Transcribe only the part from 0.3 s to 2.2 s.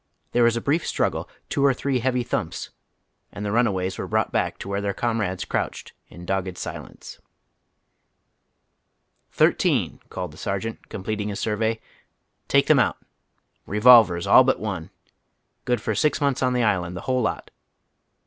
There was a brief struggle, two or three